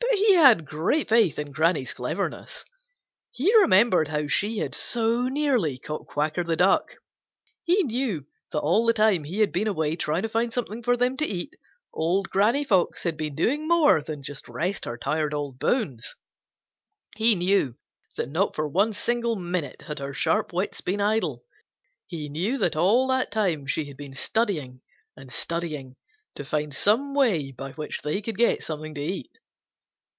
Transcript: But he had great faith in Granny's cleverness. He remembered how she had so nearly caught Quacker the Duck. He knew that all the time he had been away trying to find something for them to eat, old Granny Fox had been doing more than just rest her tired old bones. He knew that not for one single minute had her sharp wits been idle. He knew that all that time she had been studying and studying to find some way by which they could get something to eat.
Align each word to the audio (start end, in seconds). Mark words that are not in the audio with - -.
But 0.00 0.16
he 0.26 0.34
had 0.34 0.64
great 0.66 1.08
faith 1.08 1.38
in 1.38 1.50
Granny's 1.50 1.92
cleverness. 1.92 2.64
He 3.32 3.52
remembered 3.56 4.08
how 4.08 4.28
she 4.28 4.58
had 4.58 4.72
so 4.74 5.22
nearly 5.22 5.78
caught 5.78 6.06
Quacker 6.06 6.44
the 6.44 6.54
Duck. 6.56 6.92
He 7.64 7.82
knew 7.82 8.24
that 8.52 8.60
all 8.60 8.86
the 8.86 8.92
time 8.92 9.24
he 9.24 9.40
had 9.40 9.50
been 9.52 9.66
away 9.66 9.96
trying 9.96 10.22
to 10.22 10.28
find 10.28 10.52
something 10.52 10.82
for 10.82 10.96
them 10.96 11.16
to 11.18 11.26
eat, 11.26 11.54
old 11.92 12.30
Granny 12.30 12.62
Fox 12.62 13.02
had 13.02 13.16
been 13.16 13.34
doing 13.34 13.66
more 13.66 14.00
than 14.00 14.22
just 14.22 14.46
rest 14.48 14.84
her 14.84 14.96
tired 14.96 15.34
old 15.34 15.58
bones. 15.58 16.14
He 17.16 17.34
knew 17.34 17.76
that 18.16 18.28
not 18.28 18.54
for 18.54 18.68
one 18.68 18.92
single 18.92 19.34
minute 19.36 19.82
had 19.82 19.98
her 19.98 20.14
sharp 20.14 20.52
wits 20.52 20.80
been 20.80 21.00
idle. 21.00 21.42
He 22.06 22.28
knew 22.28 22.58
that 22.58 22.76
all 22.76 23.06
that 23.08 23.30
time 23.32 23.66
she 23.66 23.86
had 23.86 23.96
been 23.96 24.14
studying 24.14 24.82
and 25.16 25.32
studying 25.32 25.96
to 26.36 26.44
find 26.44 26.72
some 26.74 27.14
way 27.14 27.50
by 27.50 27.72
which 27.72 28.02
they 28.02 28.22
could 28.22 28.38
get 28.38 28.62
something 28.62 28.94
to 28.94 29.00
eat. 29.02 29.30